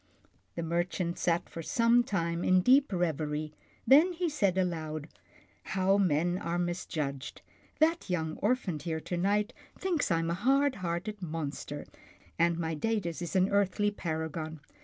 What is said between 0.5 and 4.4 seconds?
The merchant sat for some time in deep reverie, then he